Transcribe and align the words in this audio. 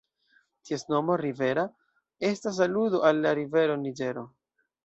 Ties 0.69 0.85
nomo 0.93 1.17
"Rivera" 1.21 1.67
estas 2.31 2.63
aludo 2.67 3.05
al 3.11 3.23
la 3.27 3.35
rivero 3.41 3.77
Niĝero. 3.87 4.29